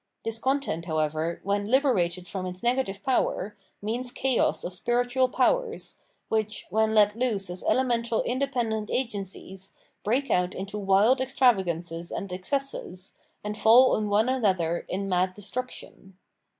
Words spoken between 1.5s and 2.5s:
hberated from